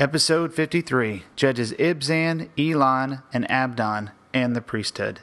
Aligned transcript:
Episode 0.00 0.54
53 0.54 1.24
Judges 1.36 1.74
Ibzan, 1.74 2.48
Elon, 2.58 3.20
and 3.34 3.50
Abdon, 3.50 4.12
and 4.32 4.56
the 4.56 4.62
priesthood. 4.62 5.20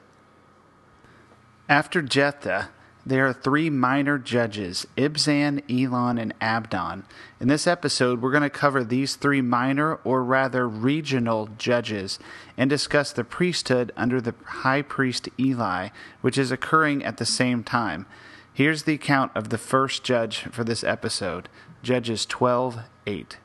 After 1.68 2.04
Jephthah, 2.04 2.70
there 3.04 3.26
are 3.26 3.34
three 3.34 3.72
minor 3.72 4.20
judges 4.20 4.86
Ibzan, 4.96 5.64
Elon, 5.68 6.20
and 6.20 6.32
Abdon. 6.40 7.06
In 7.40 7.48
this 7.48 7.66
episode, 7.66 8.22
we're 8.22 8.30
going 8.30 8.44
to 8.44 8.52
cover 8.52 8.84
these 8.84 9.16
three 9.16 9.42
minor, 9.42 9.96
or 10.04 10.24
rather 10.24 10.70
regional, 10.70 11.50
judges 11.58 12.20
and 12.56 12.70
discuss 12.70 13.12
the 13.12 13.24
priesthood 13.24 13.92
under 13.98 14.22
the 14.22 14.36
high 14.46 14.84
priest 14.84 15.28
Eli, 15.40 15.90
which 16.22 16.38
is 16.38 16.52
occurring 16.52 17.04
at 17.04 17.18
the 17.18 17.26
same 17.26 17.64
time. 17.64 18.06
Here's 18.54 18.84
the 18.84 18.94
account 18.94 19.32
of 19.34 19.50
the 19.50 19.58
first 19.58 20.04
judge 20.04 20.42
for 20.52 20.64
this 20.64 20.84
episode 20.84 21.50
Judges 21.82 22.28
12 22.28 22.82
8. 23.08 23.38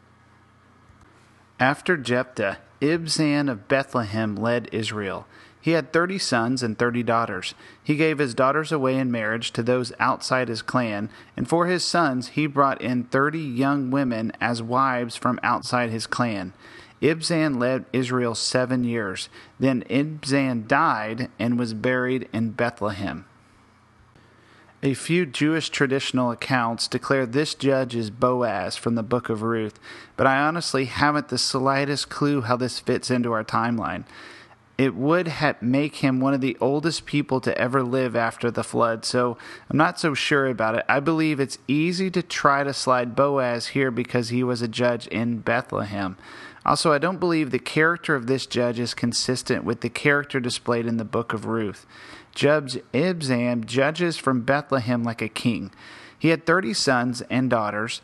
After 1.62 1.96
Jephthah, 1.96 2.58
Ibzan 2.80 3.48
of 3.48 3.68
Bethlehem 3.68 4.34
led 4.34 4.68
Israel. 4.72 5.28
He 5.60 5.70
had 5.70 5.92
thirty 5.92 6.18
sons 6.18 6.60
and 6.60 6.76
thirty 6.76 7.04
daughters. 7.04 7.54
He 7.84 7.94
gave 7.94 8.18
his 8.18 8.34
daughters 8.34 8.72
away 8.72 8.98
in 8.98 9.12
marriage 9.12 9.52
to 9.52 9.62
those 9.62 9.92
outside 10.00 10.48
his 10.48 10.60
clan, 10.60 11.08
and 11.36 11.48
for 11.48 11.66
his 11.66 11.84
sons 11.84 12.30
he 12.30 12.48
brought 12.48 12.82
in 12.82 13.04
thirty 13.04 13.38
young 13.38 13.92
women 13.92 14.32
as 14.40 14.60
wives 14.60 15.14
from 15.14 15.38
outside 15.44 15.90
his 15.90 16.08
clan. 16.08 16.52
Ibzan 17.00 17.60
led 17.60 17.84
Israel 17.92 18.34
seven 18.34 18.82
years. 18.82 19.28
Then 19.60 19.84
Ibzan 19.88 20.66
died 20.66 21.30
and 21.38 21.60
was 21.60 21.74
buried 21.74 22.28
in 22.32 22.50
Bethlehem. 22.50 23.24
A 24.84 24.94
few 24.94 25.26
Jewish 25.26 25.68
traditional 25.68 26.32
accounts 26.32 26.88
declare 26.88 27.24
this 27.24 27.54
judge 27.54 27.94
is 27.94 28.10
Boaz 28.10 28.74
from 28.74 28.96
the 28.96 29.04
book 29.04 29.28
of 29.28 29.42
Ruth, 29.42 29.78
but 30.16 30.26
I 30.26 30.40
honestly 30.40 30.86
haven't 30.86 31.28
the 31.28 31.38
slightest 31.38 32.10
clue 32.10 32.40
how 32.40 32.56
this 32.56 32.80
fits 32.80 33.08
into 33.08 33.30
our 33.30 33.44
timeline. 33.44 34.02
It 34.82 34.96
would 34.96 35.28
ha- 35.28 35.54
make 35.60 35.94
him 35.98 36.18
one 36.18 36.34
of 36.34 36.40
the 36.40 36.56
oldest 36.60 37.06
people 37.06 37.40
to 37.42 37.56
ever 37.56 37.84
live 37.84 38.16
after 38.16 38.50
the 38.50 38.64
flood, 38.64 39.04
so 39.04 39.38
I'm 39.70 39.76
not 39.76 40.00
so 40.00 40.12
sure 40.12 40.48
about 40.48 40.74
it. 40.74 40.84
I 40.88 40.98
believe 40.98 41.38
it's 41.38 41.58
easy 41.68 42.10
to 42.10 42.20
try 42.20 42.64
to 42.64 42.74
slide 42.74 43.14
Boaz 43.14 43.68
here 43.68 43.92
because 43.92 44.30
he 44.30 44.42
was 44.42 44.60
a 44.60 44.66
judge 44.66 45.06
in 45.06 45.38
Bethlehem. 45.38 46.16
Also, 46.66 46.90
I 46.90 46.98
don't 46.98 47.20
believe 47.20 47.52
the 47.52 47.60
character 47.60 48.16
of 48.16 48.26
this 48.26 48.44
judge 48.44 48.80
is 48.80 48.92
consistent 48.92 49.62
with 49.62 49.82
the 49.82 49.88
character 49.88 50.40
displayed 50.40 50.86
in 50.86 50.96
the 50.96 51.04
book 51.04 51.32
of 51.32 51.46
Ruth. 51.46 51.86
Judge 52.34 52.80
Ibzan 52.92 53.66
judges 53.66 54.16
from 54.16 54.40
Bethlehem 54.40 55.04
like 55.04 55.22
a 55.22 55.28
king. 55.28 55.70
He 56.18 56.30
had 56.30 56.44
30 56.44 56.74
sons 56.74 57.22
and 57.30 57.48
daughters, 57.48 58.00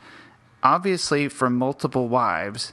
obviously 0.63 1.29
from 1.29 1.59
multiple 1.59 2.09
wives. 2.09 2.73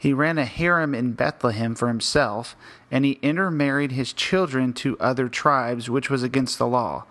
He 0.00 0.14
ran 0.14 0.38
a 0.38 0.46
harem 0.46 0.94
in 0.94 1.12
Bethlehem 1.12 1.74
for 1.74 1.86
himself, 1.86 2.56
and 2.90 3.04
he 3.04 3.18
intermarried 3.22 3.92
his 3.92 4.12
children 4.12 4.72
to 4.74 4.98
other 4.98 5.28
tribes, 5.28 5.88
which 5.88 6.10
was 6.10 6.22
against 6.22 6.58
the 6.58 6.66
law. 6.66 7.04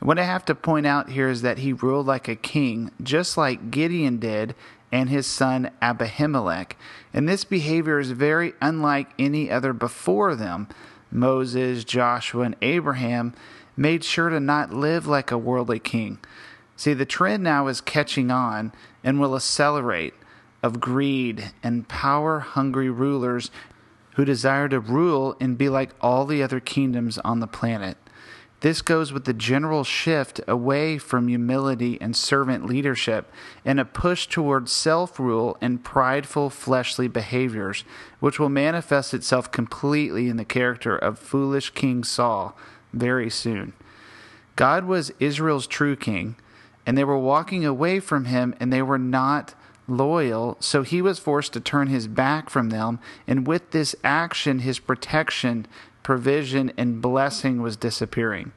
what 0.00 0.18
I 0.18 0.24
have 0.24 0.44
to 0.46 0.54
point 0.54 0.86
out 0.86 1.10
here 1.10 1.28
is 1.28 1.42
that 1.42 1.58
he 1.58 1.72
ruled 1.72 2.06
like 2.06 2.28
a 2.28 2.36
king, 2.36 2.90
just 3.02 3.36
like 3.36 3.70
Gideon 3.70 4.18
did 4.18 4.54
and 4.92 5.08
his 5.08 5.26
son 5.26 5.70
Abimelech. 5.82 6.76
And 7.12 7.28
this 7.28 7.44
behavior 7.44 7.98
is 7.98 8.10
very 8.10 8.52
unlike 8.60 9.08
any 9.18 9.50
other 9.50 9.72
before 9.72 10.34
them. 10.36 10.68
Moses, 11.10 11.84
Joshua, 11.84 12.44
and 12.44 12.56
Abraham 12.62 13.34
made 13.76 14.04
sure 14.04 14.28
to 14.28 14.40
not 14.40 14.72
live 14.72 15.06
like 15.06 15.30
a 15.30 15.38
worldly 15.38 15.78
king. 15.78 16.18
See, 16.76 16.92
the 16.92 17.06
trend 17.06 17.42
now 17.42 17.66
is 17.68 17.80
catching 17.80 18.30
on 18.30 18.72
and 19.02 19.20
will 19.20 19.36
accelerate 19.36 20.14
of 20.62 20.80
greed 20.80 21.52
and 21.62 21.88
power 21.88 22.40
hungry 22.40 22.90
rulers 22.90 23.50
who 24.14 24.24
desire 24.24 24.68
to 24.68 24.80
rule 24.80 25.36
and 25.40 25.58
be 25.58 25.68
like 25.68 25.90
all 26.00 26.24
the 26.24 26.42
other 26.42 26.60
kingdoms 26.60 27.18
on 27.18 27.40
the 27.40 27.46
planet. 27.46 27.96
This 28.60 28.80
goes 28.80 29.12
with 29.12 29.26
the 29.26 29.34
general 29.34 29.84
shift 29.84 30.40
away 30.48 30.96
from 30.96 31.28
humility 31.28 31.98
and 32.00 32.16
servant 32.16 32.64
leadership 32.64 33.30
and 33.62 33.78
a 33.78 33.84
push 33.84 34.26
towards 34.26 34.72
self 34.72 35.20
rule 35.20 35.58
and 35.60 35.84
prideful 35.84 36.48
fleshly 36.48 37.06
behaviors, 37.06 37.84
which 38.20 38.40
will 38.40 38.48
manifest 38.48 39.12
itself 39.12 39.52
completely 39.52 40.28
in 40.28 40.38
the 40.38 40.46
character 40.46 40.96
of 40.96 41.18
foolish 41.18 41.74
King 41.74 42.04
Saul 42.04 42.56
very 42.94 43.28
soon. 43.28 43.74
God 44.56 44.84
was 44.84 45.12
Israel's 45.20 45.66
true 45.66 45.94
king, 45.94 46.36
and 46.86 46.96
they 46.96 47.04
were 47.04 47.18
walking 47.18 47.66
away 47.66 48.00
from 48.00 48.26
him, 48.26 48.54
and 48.58 48.72
they 48.72 48.82
were 48.82 48.98
not 48.98 49.54
loyal, 49.86 50.56
so 50.60 50.82
he 50.82 51.02
was 51.02 51.18
forced 51.18 51.52
to 51.52 51.60
turn 51.60 51.88
his 51.88 52.08
back 52.08 52.50
from 52.50 52.70
them, 52.70 52.98
and 53.26 53.46
with 53.46 53.70
this 53.70 53.94
action, 54.02 54.60
his 54.60 54.78
protection 54.78 55.66
provision, 56.04 56.72
and 56.76 57.02
blessing 57.02 57.60
was 57.60 57.76
disappearing. 57.76 58.52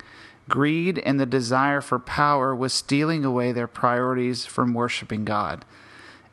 Greed 0.47 0.99
and 0.99 1.19
the 1.19 1.25
desire 1.25 1.81
for 1.81 1.97
power 1.97 2.55
was 2.55 2.71
stealing 2.71 3.25
away 3.25 3.51
their 3.51 3.67
priorities 3.67 4.45
from 4.45 4.75
worshiping 4.75 5.25
God. 5.25 5.65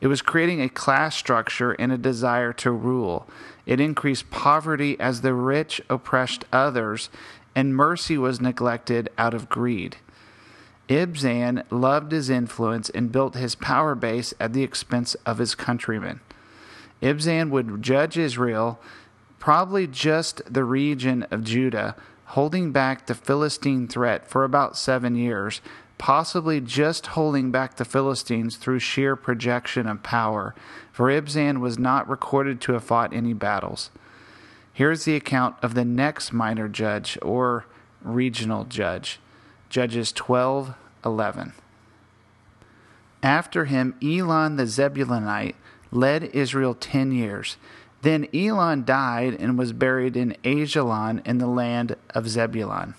It 0.03 0.09
was 0.09 0.21
creating 0.21 0.61
a 0.61 0.69
class 0.69 1.17
structure 1.17 1.73
and 1.73 1.91
a 1.91 1.97
desire 1.97 2.53
to 2.55 2.71
rule. 2.71 3.27
It 3.65 3.81
increased 3.81 4.31
poverty 4.31 5.01
as 5.01 5.23
the 5.23 5.33
rich 5.33 5.81
oppressed 5.89 6.45
others, 6.53 7.09
and 7.57 7.75
mercy 7.75 8.19
was 8.19 8.41
neglected 8.41 9.09
out 9.17 9.33
of 9.33 9.49
greed. 9.49 9.97
Ibzan 10.89 11.65
loved 11.71 12.13
his 12.13 12.29
influence 12.29 12.91
and 12.91 13.11
built 13.11 13.35
his 13.35 13.55
power 13.55 13.95
base 13.95 14.35
at 14.39 14.53
the 14.53 14.63
expense 14.63 15.15
of 15.27 15.39
his 15.39 15.55
countrymen. 15.55 16.21
Ibzan 17.03 17.51
would 17.51 17.83
judge 17.83 18.19
Israel 18.19 18.79
probably 19.39 19.87
just 19.87 20.41
the 20.53 20.65
region 20.65 21.23
of 21.31 21.45
Judah, 21.45 21.95
holding 22.27 22.73
back 22.73 23.07
the 23.07 23.15
Philistine 23.15 23.87
threat 23.87 24.27
for 24.27 24.43
about 24.43 24.77
seven 24.77 25.17
years, 25.17 25.61
possibly 25.99 26.61
just 26.61 27.09
holding 27.09 27.51
back 27.51 27.77
the 27.77 27.85
Philistines 27.85 28.57
through 28.57 28.79
sheer 28.79 29.17
projection 29.17 29.87
of 29.87 30.03
power, 30.03 30.55
for 30.93 31.09
Ibzan 31.09 31.61
was 31.61 31.79
not 31.79 32.09
recorded 32.09 32.61
to 32.63 32.73
have 32.73 32.85
fought 32.85 33.13
any 33.13 33.33
battles. 33.33 33.91
Here's 34.73 35.05
the 35.05 35.17
account 35.17 35.57
of 35.63 35.75
the 35.75 35.85
next 35.85 36.33
minor 36.33 36.69
judge 36.69 37.19
or 37.23 37.67
regional 38.03 38.65
judge, 38.65 39.21
Judges 39.75 40.13
12 40.13 40.73
11. 41.05 41.53
After 43.25 43.65
him, 43.65 43.97
Elon 44.01 44.55
the 44.55 44.67
Zebulunite 44.67 45.57
led 45.91 46.23
Israel 46.33 46.77
ten 46.77 47.11
years. 47.11 47.57
Then 48.03 48.29
Elon 48.33 48.85
died 48.85 49.35
and 49.35 49.59
was 49.59 49.73
buried 49.73 50.17
in 50.17 50.37
Ajalon 50.45 51.23
in 51.27 51.39
the 51.39 51.49
land 51.49 51.97
of 52.11 52.29
Zebulun. 52.29 52.95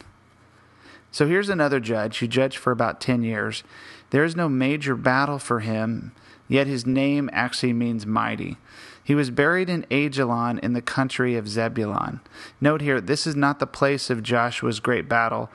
So 1.12 1.26
here's 1.26 1.48
another 1.48 1.80
judge 1.80 2.20
who 2.20 2.28
judged 2.28 2.58
for 2.58 2.72
about 2.72 3.00
10 3.00 3.24
years. 3.24 3.64
There 4.10 4.26
is 4.26 4.36
no 4.36 4.50
major 4.50 4.96
battle 4.96 5.40
for 5.40 5.62
him, 5.62 6.12
yet 6.50 6.68
his 6.68 6.86
name 6.86 7.30
actually 7.32 7.72
means 7.72 8.06
mighty. 8.06 8.58
He 9.02 9.16
was 9.16 9.30
buried 9.30 9.70
in 9.70 9.86
Ajalon 9.90 10.60
in 10.60 10.74
the 10.74 10.82
country 10.82 11.38
of 11.38 11.48
Zebulun. 11.48 12.20
Note 12.60 12.82
here, 12.82 13.00
this 13.00 13.26
is 13.26 13.36
not 13.36 13.60
the 13.60 13.68
place 13.68 14.10
of 14.10 14.24
Joshua's 14.24 14.82
great 14.82 15.08
battle, 15.08 15.50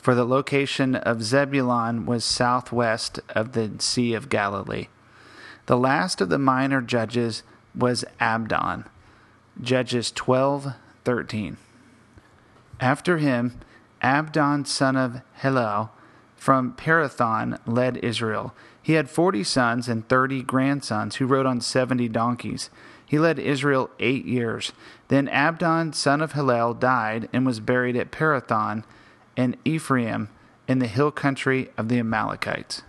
for 0.00 0.14
the 0.14 0.24
location 0.24 0.94
of 0.94 1.22
Zebulun 1.22 2.06
was 2.06 2.24
southwest 2.24 3.20
of 3.28 3.52
the 3.52 3.72
Sea 3.78 4.14
of 4.14 4.28
Galilee. 4.28 4.88
The 5.66 5.76
last 5.76 6.20
of 6.20 6.30
the 6.30 6.38
minor 6.38 6.80
judges 6.80 7.42
was 7.74 8.04
Abdon. 8.18 8.86
Judges 9.60 10.10
12:13. 10.12 11.58
After 12.80 13.18
him, 13.18 13.60
Abdon 14.00 14.64
son 14.64 14.96
of 14.96 15.20
Hillel 15.34 15.92
from 16.34 16.72
Pirathon 16.72 17.58
led 17.66 17.98
Israel. 17.98 18.54
He 18.82 18.94
had 18.94 19.10
40 19.10 19.44
sons 19.44 19.88
and 19.88 20.08
30 20.08 20.42
grandsons 20.42 21.16
who 21.16 21.26
rode 21.26 21.44
on 21.44 21.60
70 21.60 22.08
donkeys. 22.08 22.70
He 23.04 23.18
led 23.18 23.38
Israel 23.38 23.90
8 23.98 24.24
years. 24.24 24.72
Then 25.08 25.28
Abdon 25.28 25.92
son 25.92 26.22
of 26.22 26.32
Hillel 26.32 26.72
died 26.72 27.28
and 27.32 27.44
was 27.44 27.60
buried 27.60 27.96
at 27.96 28.10
Pirathon 28.10 28.84
in 29.40 29.56
Ephraim 29.64 30.28
in 30.68 30.78
the 30.78 30.86
hill 30.86 31.10
country 31.10 31.70
of 31.76 31.88
the 31.88 31.98
Amalekites. 31.98 32.82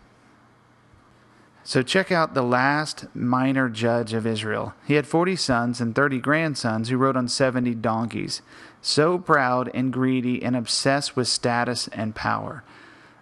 So 1.64 1.84
check 1.84 2.12
out 2.12 2.34
the 2.34 2.44
last 2.44 3.06
minor 3.16 3.70
judge 3.70 4.14
of 4.14 4.26
Israel. 4.26 4.74
He 4.86 4.96
had 4.96 5.06
40 5.06 5.36
sons 5.36 5.80
and 5.80 5.96
30 5.96 6.20
grandsons 6.20 6.90
who 6.90 6.98
rode 6.98 7.16
on 7.16 7.28
70 7.28 7.76
donkeys, 7.76 8.42
so 8.82 9.18
proud 9.18 9.70
and 9.74 9.94
greedy 9.94 10.42
and 10.44 10.56
obsessed 10.56 11.16
with 11.16 11.28
status 11.28 11.88
and 11.90 12.16
power. 12.16 12.64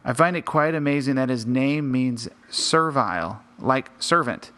I 0.05 0.13
find 0.13 0.37
it 0.37 0.45
quite 0.45 0.73
amazing 0.73 1.15
that 1.15 1.29
his 1.29 1.45
name 1.45 1.91
means 1.91 2.29
servile, 2.49 3.41
like 3.59 3.91
servant. 3.99 4.51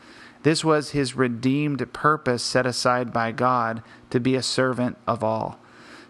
This 0.44 0.64
was 0.64 0.92
his 0.92 1.16
redeemed 1.16 1.92
purpose 1.92 2.44
set 2.44 2.66
aside 2.66 3.12
by 3.12 3.32
God 3.32 3.82
to 4.12 4.20
be 4.20 4.36
a 4.36 4.44
servant 4.44 4.98
of 5.08 5.24
all. 5.24 5.60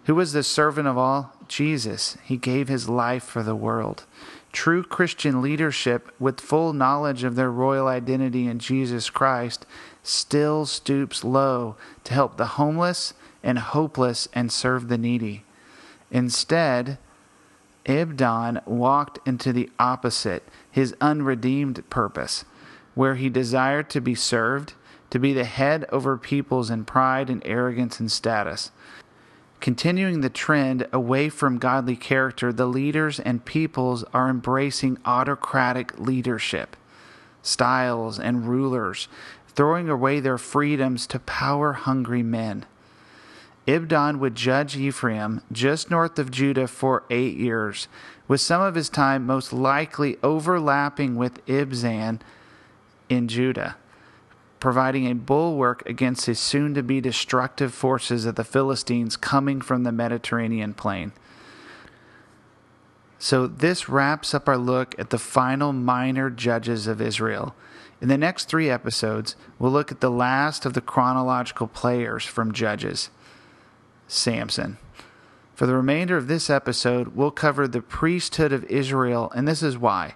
Who 0.06 0.16
was 0.16 0.34
the 0.34 0.44
servant 0.44 0.88
of 0.88 0.98
all? 0.98 1.34
Jesus. 1.48 2.18
He 2.24 2.38
gave 2.38 2.68
his 2.68 2.90
life 2.90 3.24
for 3.24 3.44
the 3.44 3.56
world. 3.56 4.06
True 4.52 4.84
Christian 4.84 5.42
leadership, 5.42 6.12
with 6.20 6.42
full 6.42 6.74
knowledge 6.74 7.24
of 7.24 7.36
their 7.36 7.52
royal 7.52 7.88
identity 7.88 8.48
in 8.48 8.60
Jesus 8.60 9.10
Christ, 9.10 9.66
still 10.04 10.66
stoops 10.66 11.24
low 11.24 11.76
to 12.04 12.14
help 12.14 12.38
the 12.38 12.46
homeless 12.46 13.14
and 13.44 13.60
hopeless 13.60 14.28
and 14.34 14.52
serve 14.52 14.88
the 14.88 14.98
needy. 14.98 15.46
Instead, 16.10 16.98
Abdon 17.86 18.62
walked 18.66 19.26
into 19.28 19.54
the 19.54 19.70
opposite, 19.80 20.44
his 20.70 20.96
unredeemed 21.00 21.90
purpose, 21.90 22.44
where 22.94 23.16
he 23.16 23.30
desired 23.30 23.90
to 23.92 24.02
be 24.02 24.16
served, 24.16 24.74
to 25.10 25.20
be 25.20 25.34
the 25.34 25.46
head 25.46 25.86
over 25.92 26.18
peoples 26.18 26.70
in 26.70 26.86
pride 26.86 27.30
and 27.30 27.42
arrogance 27.46 28.00
and 28.00 28.12
status. 28.12 28.72
Continuing 29.62 30.22
the 30.22 30.30
trend 30.30 30.88
away 30.92 31.30
from 31.30 31.60
godly 31.60 31.96
character, 31.96 32.52
the 32.52 32.66
leaders 32.66 33.20
and 33.20 33.46
peoples 33.46 34.04
are 34.12 34.28
embracing 34.28 34.98
autocratic 35.06 36.00
leadership, 36.00 36.76
styles, 37.44 38.20
and 38.20 38.48
rulers, 38.48 39.08
throwing 39.50 39.88
away 39.88 40.20
their 40.20 40.40
freedoms 40.40 41.06
to 41.06 41.20
power 41.20 41.74
hungry 41.74 42.24
men. 42.24 42.66
Abdon 43.68 44.20
would 44.20 44.34
judge 44.34 44.76
Ephraim, 44.76 45.44
just 45.52 45.92
north 45.92 46.18
of 46.18 46.32
Judah, 46.32 46.68
for 46.68 47.04
eight 47.12 47.38
years, 47.38 47.88
with 48.28 48.42
some 48.42 48.64
of 48.64 48.74
his 48.74 48.90
time 48.90 49.28
most 49.28 49.54
likely 49.54 50.18
overlapping 50.24 51.16
with 51.16 51.46
Ibzan 51.46 52.20
in 53.10 53.28
Judah 53.28 53.76
providing 54.62 55.08
a 55.08 55.16
bulwark 55.16 55.84
against 55.86 56.26
the 56.28 56.36
soon 56.36 56.74
to 56.76 56.84
be 56.84 57.02
destructive 57.02 57.74
forces 57.74 58.26
of 58.26 58.36
the 58.36 58.46
Philistines 58.46 59.18
coming 59.18 59.60
from 59.60 59.84
the 59.84 59.92
Mediterranean 59.92 60.74
plain. 60.74 61.12
So, 63.20 63.46
this 63.46 63.90
wraps 63.90 64.34
up 64.34 64.48
our 64.48 64.58
look 64.58 64.98
at 64.98 65.10
the 65.10 65.18
final 65.18 65.74
minor 65.74 66.30
judges 66.30 66.88
of 66.88 67.02
Israel. 67.02 67.54
In 68.02 68.08
the 68.08 68.18
next 68.18 68.48
three 68.48 68.70
episodes, 68.70 69.36
we'll 69.60 69.72
look 69.72 69.92
at 69.92 70.00
the 70.00 70.10
last 70.10 70.66
of 70.66 70.74
the 70.74 70.82
chronological 70.82 71.68
players 71.68 72.26
from 72.26 72.52
Judges 72.52 73.10
Samson. 74.08 74.78
For 75.54 75.68
the 75.68 75.76
remainder 75.76 76.18
of 76.18 76.28
this 76.28 76.50
episode, 76.50 77.10
we'll 77.16 77.32
cover 77.32 77.68
the 77.68 77.82
priesthood 77.82 78.52
of 78.52 78.64
Israel, 78.66 79.32
and 79.36 79.48
this 79.48 79.62
is 79.62 79.78
why. 79.78 80.16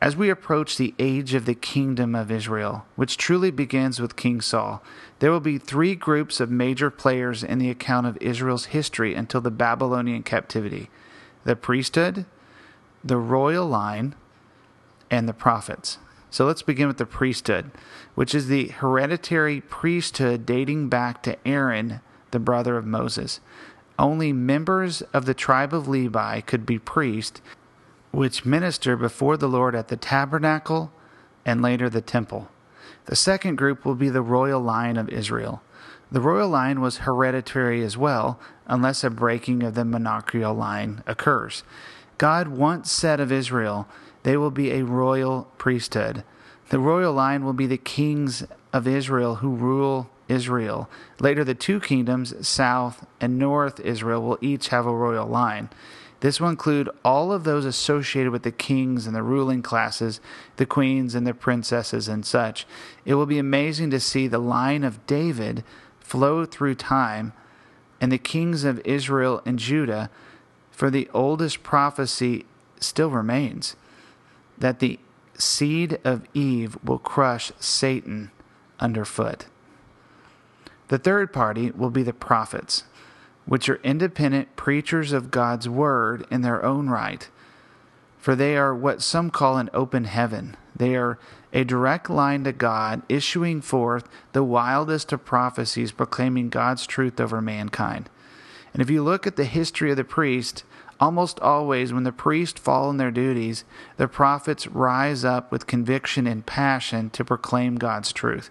As 0.00 0.16
we 0.16 0.30
approach 0.30 0.76
the 0.78 0.94
age 0.98 1.34
of 1.34 1.44
the 1.44 1.54
kingdom 1.54 2.14
of 2.14 2.30
Israel, 2.30 2.86
which 2.96 3.18
truly 3.18 3.50
begins 3.50 4.00
with 4.00 4.16
King 4.16 4.40
Saul, 4.40 4.82
there 5.18 5.30
will 5.30 5.40
be 5.40 5.58
three 5.58 5.94
groups 5.94 6.40
of 6.40 6.50
major 6.50 6.90
players 6.90 7.44
in 7.44 7.58
the 7.58 7.68
account 7.68 8.06
of 8.06 8.16
Israel's 8.18 8.66
history 8.66 9.14
until 9.14 9.42
the 9.42 9.50
Babylonian 9.50 10.22
captivity 10.22 10.88
the 11.44 11.56
priesthood, 11.56 12.26
the 13.02 13.16
royal 13.16 13.66
line, 13.66 14.14
and 15.10 15.26
the 15.26 15.32
prophets. 15.32 15.98
So 16.30 16.46
let's 16.46 16.62
begin 16.62 16.86
with 16.86 16.98
the 16.98 17.06
priesthood, 17.06 17.70
which 18.14 18.34
is 18.34 18.46
the 18.46 18.68
hereditary 18.68 19.62
priesthood 19.62 20.44
dating 20.44 20.90
back 20.90 21.22
to 21.22 21.36
Aaron, 21.48 22.00
the 22.30 22.38
brother 22.38 22.76
of 22.76 22.86
Moses. 22.86 23.40
Only 23.98 24.32
members 24.32 25.02
of 25.14 25.24
the 25.24 25.34
tribe 25.34 25.74
of 25.74 25.88
Levi 25.88 26.40
could 26.42 26.66
be 26.66 26.78
priests, 26.78 27.40
which 28.10 28.44
minister 28.44 28.96
before 28.96 29.36
the 29.36 29.48
Lord 29.48 29.74
at 29.74 29.88
the 29.88 29.96
tabernacle 29.96 30.92
and 31.44 31.62
later 31.62 31.88
the 31.88 32.00
temple. 32.00 32.48
The 33.06 33.16
second 33.16 33.56
group 33.56 33.84
will 33.84 33.94
be 33.94 34.08
the 34.08 34.22
royal 34.22 34.60
line 34.60 34.96
of 34.96 35.08
Israel. 35.08 35.62
The 36.12 36.20
royal 36.20 36.48
line 36.48 36.80
was 36.80 36.98
hereditary 36.98 37.82
as 37.82 37.96
well, 37.96 38.40
unless 38.66 39.04
a 39.04 39.10
breaking 39.10 39.62
of 39.62 39.74
the 39.74 39.84
monarchical 39.84 40.54
line 40.54 41.02
occurs. 41.06 41.62
God 42.18 42.48
once 42.48 42.90
said 42.90 43.20
of 43.20 43.32
Israel, 43.32 43.86
they 44.24 44.36
will 44.36 44.50
be 44.50 44.72
a 44.72 44.84
royal 44.84 45.48
priesthood. 45.56 46.24
The 46.68 46.78
royal 46.78 47.12
line 47.12 47.44
will 47.44 47.52
be 47.52 47.66
the 47.66 47.78
kings 47.78 48.44
of 48.72 48.86
Israel 48.86 49.36
who 49.36 49.54
rule 49.54 50.10
Israel. 50.28 50.88
Later, 51.18 51.44
the 51.44 51.54
two 51.54 51.80
kingdoms, 51.80 52.46
south 52.46 53.06
and 53.20 53.38
north 53.38 53.80
Israel, 53.80 54.22
will 54.22 54.38
each 54.40 54.68
have 54.68 54.86
a 54.86 54.94
royal 54.94 55.26
line. 55.26 55.68
This 56.20 56.38
will 56.38 56.48
include 56.48 56.90
all 57.02 57.32
of 57.32 57.44
those 57.44 57.64
associated 57.64 58.30
with 58.30 58.42
the 58.42 58.52
kings 58.52 59.06
and 59.06 59.16
the 59.16 59.22
ruling 59.22 59.62
classes, 59.62 60.20
the 60.56 60.66
queens 60.66 61.14
and 61.14 61.26
the 61.26 61.32
princesses 61.32 62.08
and 62.08 62.24
such. 62.24 62.66
It 63.04 63.14
will 63.14 63.26
be 63.26 63.38
amazing 63.38 63.90
to 63.90 64.00
see 64.00 64.28
the 64.28 64.38
line 64.38 64.84
of 64.84 65.06
David 65.06 65.64
flow 65.98 66.44
through 66.44 66.74
time 66.74 67.32
and 68.00 68.12
the 68.12 68.18
kings 68.18 68.64
of 68.64 68.80
Israel 68.84 69.42
and 69.46 69.58
Judah, 69.58 70.10
for 70.70 70.90
the 70.90 71.08
oldest 71.12 71.62
prophecy 71.62 72.46
still 72.78 73.10
remains 73.10 73.76
that 74.58 74.78
the 74.78 74.98
seed 75.36 75.98
of 76.04 76.26
Eve 76.34 76.76
will 76.84 76.98
crush 76.98 77.52
Satan 77.58 78.30
underfoot. 78.78 79.46
The 80.88 80.98
third 80.98 81.32
party 81.32 81.70
will 81.70 81.90
be 81.90 82.02
the 82.02 82.12
prophets 82.12 82.84
which 83.50 83.68
are 83.68 83.80
independent 83.82 84.54
preachers 84.54 85.10
of 85.10 85.32
God's 85.32 85.68
word 85.68 86.24
in 86.30 86.42
their 86.42 86.64
own 86.64 86.88
right. 86.88 87.28
For 88.16 88.36
they 88.36 88.56
are 88.56 88.72
what 88.72 89.02
some 89.02 89.28
call 89.28 89.58
an 89.58 89.68
open 89.74 90.04
heaven. 90.04 90.56
They 90.76 90.94
are 90.94 91.18
a 91.52 91.64
direct 91.64 92.08
line 92.08 92.44
to 92.44 92.52
God, 92.52 93.02
issuing 93.08 93.60
forth 93.60 94.08
the 94.30 94.44
wildest 94.44 95.12
of 95.12 95.24
prophecies, 95.24 95.90
proclaiming 95.90 96.48
God's 96.48 96.86
truth 96.86 97.18
over 97.18 97.40
mankind. 97.40 98.08
And 98.72 98.80
if 98.80 98.88
you 98.88 99.02
look 99.02 99.26
at 99.26 99.34
the 99.34 99.44
history 99.46 99.90
of 99.90 99.96
the 99.96 100.04
priest, 100.04 100.62
almost 101.00 101.40
always 101.40 101.92
when 101.92 102.04
the 102.04 102.12
priests 102.12 102.60
fall 102.60 102.88
in 102.88 102.98
their 102.98 103.10
duties, 103.10 103.64
the 103.96 104.06
prophets 104.06 104.68
rise 104.68 105.24
up 105.24 105.50
with 105.50 105.66
conviction 105.66 106.24
and 106.28 106.46
passion 106.46 107.10
to 107.10 107.24
proclaim 107.24 107.78
God's 107.78 108.12
truth. 108.12 108.48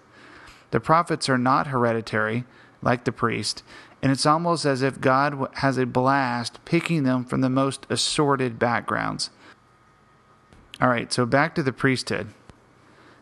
The 0.72 0.82
prophets 0.82 1.30
are 1.30 1.38
not 1.38 1.68
hereditary, 1.68 2.44
like 2.82 3.06
the 3.06 3.12
priest, 3.12 3.64
and 4.02 4.12
it's 4.12 4.26
almost 4.26 4.66
as 4.66 4.82
if 4.82 5.02
God 5.02 5.48
has 5.56 5.78
a 5.78 5.86
blast 5.86 6.64
picking 6.66 7.04
them 7.04 7.26
from 7.26 7.42
the 7.42 7.50
most 7.50 7.86
assorted 7.90 8.58
backgrounds. 8.58 9.30
All 10.82 10.90
right, 10.90 11.12
so 11.12 11.26
back 11.26 11.56
to 11.56 11.64
the 11.64 11.74
priesthood. 11.74 12.28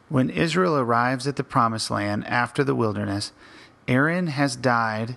When 0.10 0.29
Israel 0.29 0.77
arrives 0.77 1.27
at 1.27 1.36
the 1.36 1.43
promised 1.43 1.89
land 1.89 2.25
after 2.27 2.63
the 2.63 2.75
wilderness, 2.75 3.34
Aaron 3.88 4.27
has 4.27 4.55
died 4.55 5.15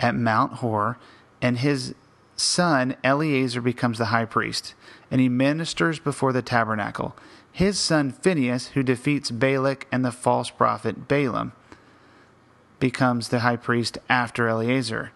at 0.00 0.14
Mount 0.14 0.54
Hor, 0.54 0.98
and 1.40 1.58
his 1.58 1.94
son 2.36 2.96
Eleazar 3.04 3.60
becomes 3.60 3.98
the 3.98 4.06
high 4.06 4.24
priest, 4.24 4.74
and 5.10 5.20
he 5.20 5.28
ministers 5.28 5.98
before 5.98 6.32
the 6.32 6.42
tabernacle. 6.42 7.14
His 7.52 7.78
son 7.78 8.10
Phinehas, 8.10 8.68
who 8.68 8.82
defeats 8.82 9.30
Balak 9.30 9.86
and 9.92 10.04
the 10.04 10.10
false 10.10 10.50
prophet 10.50 11.06
Balaam, 11.06 11.52
becomes 12.84 13.28
the 13.28 13.40
high 13.40 13.56
priest 13.56 13.96
after 14.10 14.46
Eleazar. 14.46 15.10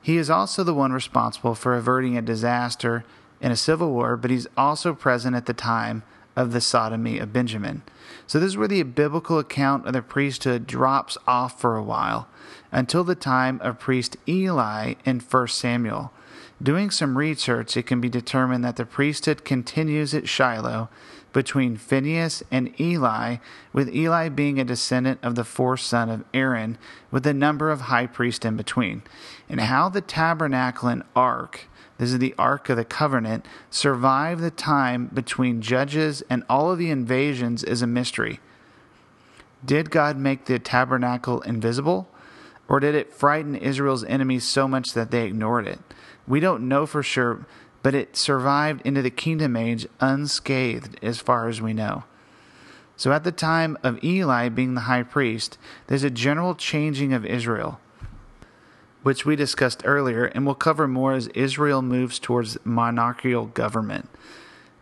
He 0.00 0.16
is 0.16 0.30
also 0.30 0.62
the 0.62 0.72
one 0.72 0.92
responsible 0.92 1.56
for 1.56 1.74
averting 1.74 2.16
a 2.16 2.22
disaster 2.22 3.02
in 3.40 3.50
a 3.50 3.56
civil 3.56 3.90
war, 3.90 4.16
but 4.16 4.30
he's 4.30 4.46
also 4.56 4.94
present 4.94 5.34
at 5.34 5.46
the 5.46 5.52
time 5.52 6.04
of 6.36 6.52
the 6.52 6.60
sodomy 6.60 7.18
of 7.18 7.32
Benjamin. 7.32 7.82
So, 8.28 8.38
this 8.38 8.50
is 8.50 8.56
where 8.56 8.68
the 8.68 8.84
biblical 8.84 9.40
account 9.40 9.88
of 9.88 9.92
the 9.92 10.02
priesthood 10.02 10.68
drops 10.68 11.18
off 11.26 11.60
for 11.60 11.76
a 11.76 11.82
while 11.82 12.28
until 12.70 13.02
the 13.02 13.16
time 13.16 13.60
of 13.60 13.80
priest 13.80 14.16
Eli 14.28 14.94
in 15.04 15.18
1 15.18 15.48
Samuel. 15.48 16.12
Doing 16.62 16.92
some 16.92 17.18
research, 17.18 17.76
it 17.76 17.86
can 17.86 18.00
be 18.00 18.08
determined 18.08 18.62
that 18.62 18.76
the 18.76 18.86
priesthood 18.86 19.44
continues 19.44 20.14
at 20.14 20.28
Shiloh 20.28 20.88
between 21.32 21.76
Phinehas 21.76 22.42
and 22.50 22.78
Eli, 22.80 23.36
with 23.72 23.94
Eli 23.94 24.28
being 24.28 24.58
a 24.58 24.64
descendant 24.64 25.20
of 25.22 25.34
the 25.34 25.44
fourth 25.44 25.80
son 25.80 26.08
of 26.08 26.24
Aaron, 26.34 26.78
with 27.10 27.26
a 27.26 27.34
number 27.34 27.70
of 27.70 27.82
high 27.82 28.06
priests 28.06 28.44
in 28.44 28.56
between. 28.56 29.02
And 29.48 29.60
how 29.60 29.88
the 29.88 30.00
tabernacle 30.00 30.88
and 30.88 31.02
ark, 31.14 31.68
this 31.98 32.12
is 32.12 32.18
the 32.18 32.34
Ark 32.38 32.68
of 32.70 32.76
the 32.76 32.84
Covenant, 32.84 33.44
survived 33.68 34.42
the 34.42 34.50
time 34.50 35.10
between 35.12 35.60
judges 35.60 36.22
and 36.30 36.44
all 36.48 36.70
of 36.70 36.78
the 36.78 36.90
invasions 36.90 37.62
is 37.62 37.82
a 37.82 37.86
mystery. 37.86 38.40
Did 39.64 39.90
God 39.90 40.16
make 40.16 40.46
the 40.46 40.58
tabernacle 40.58 41.42
invisible? 41.42 42.08
Or 42.68 42.80
did 42.80 42.94
it 42.94 43.12
frighten 43.12 43.54
Israel's 43.54 44.04
enemies 44.04 44.44
so 44.44 44.66
much 44.68 44.94
that 44.94 45.10
they 45.10 45.26
ignored 45.26 45.66
it? 45.66 45.80
We 46.26 46.40
don't 46.40 46.68
know 46.68 46.86
for 46.86 47.02
sure, 47.02 47.44
but 47.82 47.94
it 47.94 48.16
survived 48.16 48.82
into 48.84 49.02
the 49.02 49.10
kingdom 49.10 49.56
age 49.56 49.86
unscathed 50.00 50.98
as 51.02 51.18
far 51.18 51.48
as 51.48 51.60
we 51.60 51.72
know. 51.72 52.04
So 52.96 53.12
at 53.12 53.24
the 53.24 53.32
time 53.32 53.78
of 53.82 54.02
Eli 54.04 54.50
being 54.50 54.74
the 54.74 54.82
high 54.82 55.02
priest, 55.02 55.56
there's 55.86 56.04
a 56.04 56.10
general 56.10 56.54
changing 56.54 57.14
of 57.14 57.24
Israel, 57.24 57.80
which 59.02 59.24
we 59.24 59.36
discussed 59.36 59.82
earlier, 59.86 60.26
and 60.26 60.44
we'll 60.44 60.54
cover 60.54 60.86
more 60.86 61.14
as 61.14 61.28
Israel 61.28 61.80
moves 61.80 62.18
towards 62.18 62.58
monarchical 62.62 63.46
government. 63.46 64.10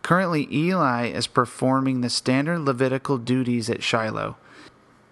Currently, 0.01 0.47
Eli 0.51 1.07
is 1.07 1.27
performing 1.27 2.01
the 2.01 2.09
standard 2.09 2.59
Levitical 2.59 3.17
duties 3.17 3.69
at 3.69 3.83
Shiloh. 3.83 4.35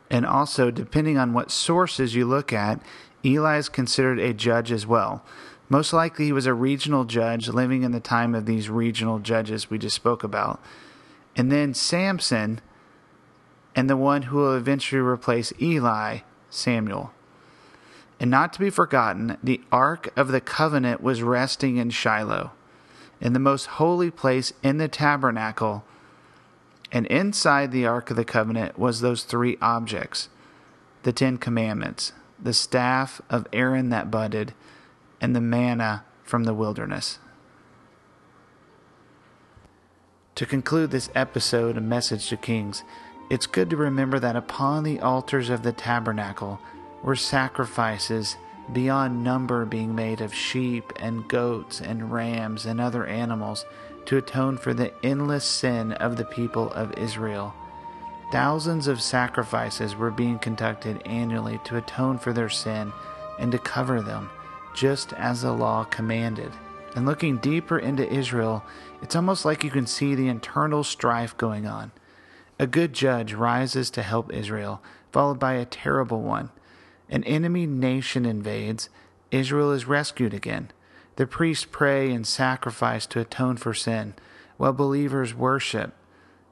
And 0.10 0.26
also, 0.26 0.72
depending 0.72 1.18
on 1.18 1.34
what 1.34 1.52
sources 1.52 2.16
you 2.16 2.26
look 2.26 2.52
at, 2.52 2.82
Eli 3.24 3.58
is 3.58 3.70
considered 3.70 4.20
a 4.20 4.34
judge 4.34 4.72
as 4.72 4.88
well. 4.88 5.24
Most 5.70 5.92
likely, 5.92 6.26
he 6.26 6.32
was 6.32 6.46
a 6.46 6.54
regional 6.54 7.04
judge 7.04 7.50
living 7.50 7.84
in 7.84 7.92
the 7.92 8.00
time 8.00 8.34
of 8.34 8.46
these 8.46 8.70
regional 8.70 9.20
judges 9.20 9.70
we 9.70 9.78
just 9.78 9.96
spoke 9.96 10.24
about. 10.24 10.62
And 11.36 11.52
then 11.52 11.74
Samson, 11.74 12.62
and 13.76 13.90
the 13.90 13.98
one 13.98 14.24
who 14.24 14.38
will 14.38 14.56
eventually 14.56 15.02
replace 15.02 15.54
Eli, 15.62 16.20
Samuel. 16.50 17.12
And 18.20 18.32
not 18.32 18.54
to 18.54 18.60
be 18.60 18.70
forgotten, 18.70 19.38
the 19.44 19.62
Ark 19.72 20.12
of 20.16 20.30
the 20.30 20.42
Covenant 20.42 21.02
was 21.02 21.22
resting 21.22 21.78
in 21.78 21.92
Shiloh, 21.92 22.52
in 23.22 23.34
the 23.34 23.40
most 23.40 23.66
holy 23.66 24.10
place 24.10 24.54
in 24.64 24.78
the 24.78 24.88
tabernacle. 24.88 25.84
And 26.92 27.06
inside 27.08 27.72
the 27.72 27.86
Ark 27.86 28.10
of 28.10 28.16
the 28.16 28.26
Covenant 28.26 28.80
was 28.80 29.02
those 29.02 29.24
three 29.24 29.58
objects 29.62 30.30
the 31.04 31.14
Ten 31.14 31.38
Commandments, 31.38 32.12
the 32.42 32.54
staff 32.54 33.22
of 33.30 33.48
Aaron 33.54 33.90
that 33.90 34.12
budded, 34.12 34.54
and 35.22 35.36
the 35.36 35.42
manna 35.42 36.06
from 36.24 36.44
the 36.44 36.54
wilderness. 36.54 37.20
To 40.36 40.46
conclude 40.46 40.92
this 40.92 41.10
episode 41.16 41.78
of 41.78 41.84
Message 41.84 42.30
to 42.30 42.38
Kings, 42.38 42.84
it's 43.30 43.48
good 43.48 43.70
to 43.72 43.78
remember 43.78 44.20
that 44.20 44.36
upon 44.36 44.84
the 44.84 45.00
altars 45.00 45.50
of 45.50 45.64
the 45.64 45.72
tabernacle 45.72 46.60
were 47.04 47.16
sacrifices 47.16 48.38
beyond 48.72 49.24
number 49.24 49.66
being 49.66 49.96
made 49.96 50.22
of 50.22 50.34
sheep 50.34 50.94
and 50.98 51.28
goats 51.28 51.82
and 51.82 52.12
rams 52.12 52.66
and 52.66 52.80
other 52.80 53.06
animals 53.06 53.66
to 54.06 54.18
atone 54.18 54.58
for 54.58 54.74
the 54.74 54.94
endless 55.04 55.46
sin 55.46 55.94
of 55.94 56.18
the 56.18 56.26
people 56.26 56.72
of 56.74 56.94
Israel. 56.98 57.54
Thousands 58.32 58.88
of 58.88 59.02
sacrifices 59.02 59.96
were 59.96 60.12
being 60.12 60.38
conducted 60.38 61.02
annually 61.06 61.60
to 61.64 61.78
atone 61.78 62.18
for 62.18 62.34
their 62.34 62.50
sin 62.50 62.92
and 63.40 63.52
to 63.52 63.58
cover 63.58 64.02
them, 64.02 64.30
just 64.78 65.12
as 65.14 65.42
the 65.42 65.52
law 65.52 65.84
commanded. 65.84 66.52
And 66.96 67.06
looking 67.06 67.38
deeper 67.38 67.80
into 67.80 68.12
Israel, 68.12 68.64
it's 69.02 69.16
almost 69.16 69.44
like 69.44 69.64
you 69.64 69.72
can 69.72 69.88
see 69.88 70.14
the 70.14 70.28
internal 70.28 70.84
strife 70.84 71.36
going 71.36 71.66
on. 71.66 71.92
A 72.60 72.68
good 72.68 72.94
judge 72.94 73.34
rises 73.34 73.90
to 73.92 74.04
help 74.04 74.32
Israel, 74.32 74.82
followed 75.12 75.40
by 75.40 75.54
a 75.54 75.66
terrible 75.66 76.22
one. 76.22 76.52
An 77.10 77.24
enemy 77.24 77.66
nation 77.66 78.26
invades, 78.26 78.90
Israel 79.32 79.72
is 79.72 79.86
rescued 79.86 80.34
again. 80.34 80.70
The 81.16 81.26
priests 81.26 81.66
pray 81.70 82.12
and 82.12 82.26
sacrifice 82.26 83.08
to 83.08 83.20
atone 83.20 83.58
for 83.58 83.74
sin, 83.74 84.14
while 84.58 84.74
believers 84.74 85.34
worship 85.34 85.94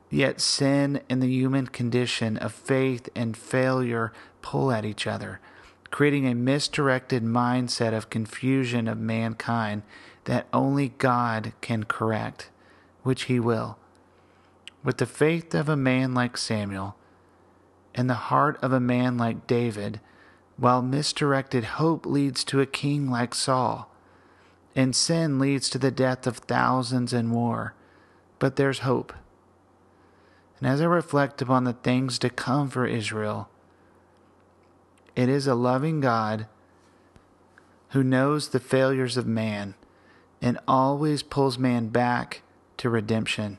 Yet 0.10 0.40
sin 0.40 1.02
and 1.10 1.22
the 1.22 1.30
human 1.30 1.68
condition 1.68 2.38
of 2.38 2.54
faith 2.54 3.10
and 3.16 3.36
failure 3.36 4.14
pull 4.42 4.72
at 4.72 4.86
each 4.86 5.08
other, 5.08 5.40
creating 5.92 6.28
a 6.28 6.36
misdirected 6.36 7.24
mindset 7.24 7.94
of 7.94 8.10
confusion 8.10 8.88
of 8.88 8.98
mankind 8.98 9.84
that 10.26 10.48
only 10.52 10.90
God 10.98 11.54
can 11.62 11.84
correct, 11.84 12.50
which 13.04 13.24
He 13.24 13.40
will. 13.40 13.78
With 14.84 14.98
the 14.98 15.06
faith 15.06 15.54
of 15.54 15.70
a 15.70 15.76
man 15.76 16.14
like 16.14 16.38
Samuel 16.38 16.96
and 17.94 18.10
the 18.10 18.16
heart 18.16 18.60
of 18.62 18.74
a 18.74 18.80
man 18.80 19.18
like 19.18 19.48
David, 19.48 20.00
while 20.58 20.82
misdirected 20.82 21.64
hope 21.64 22.06
leads 22.06 22.44
to 22.46 22.62
a 22.62 22.66
king 22.66 23.10
like 23.10 23.34
Saul, 23.34 23.90
and 24.76 24.96
sin 24.96 25.40
leads 25.40 25.70
to 25.70 25.78
the 25.78 25.92
death 25.92 26.28
of 26.28 26.38
thousands 26.38 27.14
and 27.14 27.28
more. 27.28 27.74
But 28.40 28.58
there's 28.58 28.80
hope. 28.80 29.14
And 30.60 30.68
as 30.68 30.82
I 30.82 30.86
reflect 30.86 31.42
upon 31.42 31.64
the 31.64 31.74
things 31.74 32.20
to 32.20 32.30
come 32.30 32.70
for 32.70 32.86
Israel, 32.86 33.50
it 35.16 35.30
is 35.30 35.48
a 35.48 35.56
loving 35.56 36.02
God 36.02 36.48
who 37.90 38.04
knows 38.04 38.50
the 38.50 38.60
failures 38.60 39.18
of 39.18 39.26
man 39.26 39.76
and 40.42 40.60
always 40.68 41.24
pulls 41.24 41.58
man 41.58 41.88
back 41.88 42.42
to 42.78 42.90
redemption. 42.90 43.58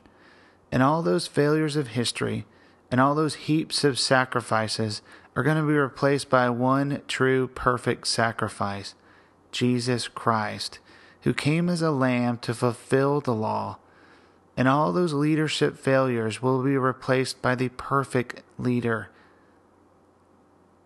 And 0.71 0.83
all 0.83 1.01
those 1.01 1.27
failures 1.27 1.75
of 1.75 1.89
history 1.89 2.45
and 2.91 3.01
all 3.01 3.15
those 3.15 3.35
heaps 3.35 3.83
of 3.83 3.99
sacrifices 3.99 5.01
are 5.35 5.43
going 5.43 5.57
to 5.57 5.67
be 5.67 5.77
replaced 5.77 6.29
by 6.29 6.49
one 6.49 7.01
true, 7.07 7.47
perfect 7.47 8.07
sacrifice 8.07 8.95
Jesus 9.51 10.07
Christ, 10.07 10.79
who 11.21 11.33
came 11.33 11.69
as 11.69 11.81
a 11.81 11.91
lamb 11.91 12.37
to 12.39 12.53
fulfill 12.53 13.21
the 13.21 13.33
law 13.33 13.77
and 14.57 14.67
all 14.67 14.91
those 14.91 15.13
leadership 15.13 15.77
failures 15.77 16.41
will 16.41 16.63
be 16.63 16.75
replaced 16.75 17.41
by 17.43 17.53
the 17.53 17.69
perfect 17.69 18.41
leader 18.57 19.09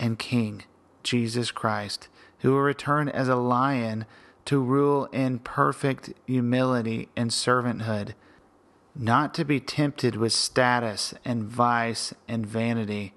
and 0.01 0.19
king, 0.19 0.63
Jesus 1.03 1.51
Christ, 1.51 2.09
who 2.39 2.51
will 2.51 2.61
return 2.61 3.07
as 3.07 3.29
a 3.29 3.35
lion 3.35 4.05
to 4.45 4.59
rule 4.59 5.05
in 5.13 5.39
perfect 5.39 6.13
humility 6.25 7.07
and 7.15 7.29
servanthood, 7.29 8.15
not 8.95 9.33
to 9.35 9.45
be 9.45 9.59
tempted 9.59 10.15
with 10.15 10.33
status 10.33 11.13
and 11.23 11.43
vice 11.43 12.13
and 12.27 12.45
vanity, 12.45 13.13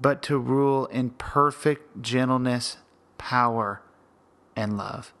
but 0.00 0.20
to 0.22 0.36
rule 0.36 0.86
in 0.86 1.10
perfect 1.10 2.02
gentleness, 2.02 2.78
power, 3.16 3.80
and 4.56 4.76
love. 4.76 5.14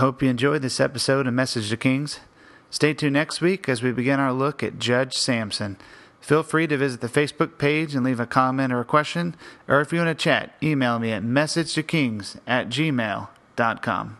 Hope 0.00 0.22
you 0.22 0.30
enjoyed 0.30 0.62
this 0.62 0.80
episode 0.80 1.26
of 1.26 1.34
Message 1.34 1.68
to 1.68 1.76
Kings. 1.76 2.20
Stay 2.70 2.94
tuned 2.94 3.12
next 3.12 3.42
week 3.42 3.68
as 3.68 3.82
we 3.82 3.92
begin 3.92 4.18
our 4.18 4.32
look 4.32 4.62
at 4.62 4.78
Judge 4.78 5.12
Samson. 5.12 5.76
Feel 6.22 6.42
free 6.42 6.66
to 6.68 6.78
visit 6.78 7.02
the 7.02 7.06
Facebook 7.06 7.58
page 7.58 7.94
and 7.94 8.02
leave 8.02 8.18
a 8.18 8.24
comment 8.24 8.72
or 8.72 8.80
a 8.80 8.84
question, 8.86 9.36
or 9.68 9.82
if 9.82 9.92
you 9.92 9.98
want 9.98 10.08
to 10.08 10.14
chat, 10.14 10.54
email 10.62 10.98
me 10.98 11.12
at 11.12 11.22
messagetokings 11.22 12.40
at 12.46 12.70
gmail.com. 12.70 14.16